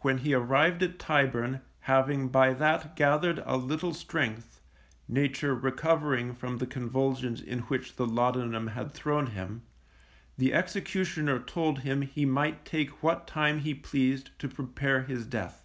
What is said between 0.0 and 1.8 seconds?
When he arrived at Tyburn,